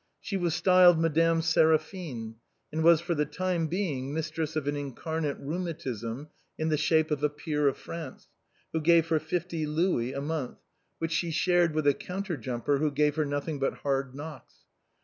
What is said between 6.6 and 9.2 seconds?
the shape of a peer of France, who gave her